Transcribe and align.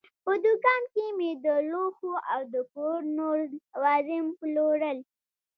په 0.23 0.31
دوکان 0.45 0.81
کې 0.93 1.05
مې 1.17 1.31
د 1.45 1.47
لوښو 1.69 2.13
او 2.33 2.41
د 2.53 2.55
کور 2.73 2.99
نور 3.17 3.37
لوازم 3.73 4.25
پلورل. 4.39 4.99